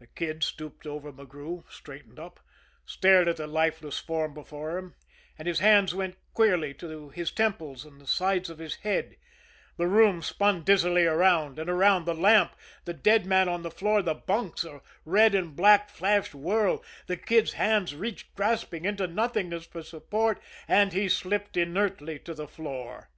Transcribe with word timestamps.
The 0.00 0.06
Kid 0.06 0.44
stooped 0.44 0.86
over 0.86 1.10
McGrew, 1.10 1.64
straightened 1.72 2.18
up, 2.20 2.40
stared 2.84 3.26
at 3.26 3.38
the 3.38 3.46
lifeless 3.46 3.98
form 3.98 4.34
before 4.34 4.76
him, 4.76 4.94
and 5.38 5.48
his 5.48 5.60
hands 5.60 5.94
went 5.94 6.18
queerly 6.34 6.74
to 6.74 7.08
his 7.08 7.30
temples 7.30 7.86
and 7.86 7.98
the 7.98 8.06
sides 8.06 8.50
of 8.50 8.58
his 8.58 8.74
head 8.84 9.16
the 9.78 9.86
room 9.86 10.20
spun 10.20 10.62
dizzily 10.62 11.06
around 11.06 11.58
and 11.58 11.70
around, 11.70 12.04
the 12.04 12.12
lamp, 12.12 12.54
the 12.84 12.92
dead 12.92 13.24
man 13.24 13.48
on 13.48 13.62
the 13.62 13.70
floor, 13.70 14.02
the 14.02 14.12
bunks, 14.14 14.62
a 14.62 14.82
red 15.06 15.34
and 15.34 15.56
black 15.56 15.88
flashed 15.88 16.34
whirl 16.34 16.84
the 17.06 17.16
Kid's 17.16 17.54
hands 17.54 17.94
reached 17.94 18.34
grasping 18.34 18.84
into 18.84 19.06
nothingness 19.06 19.64
for 19.64 19.82
support, 19.82 20.38
and 20.68 20.92
he 20.92 21.08
slipped 21.08 21.56
inertly 21.56 22.18
to 22.18 22.34
the 22.34 22.46
floor. 22.46 23.08